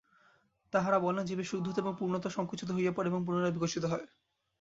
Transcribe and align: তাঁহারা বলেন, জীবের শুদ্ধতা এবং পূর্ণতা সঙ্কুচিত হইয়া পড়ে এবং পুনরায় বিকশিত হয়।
তাঁহারা 0.73 0.97
বলেন, 0.99 1.23
জীবের 1.25 1.47
শুদ্ধতা 1.47 1.79
এবং 1.79 1.93
পূর্ণতা 1.99 2.29
সঙ্কুচিত 2.29 2.69
হইয়া 2.71 2.93
পড়ে 2.93 3.09
এবং 3.09 3.21
পুনরায় 3.25 3.55
বিকশিত 3.55 3.83
হয়। 3.85 4.05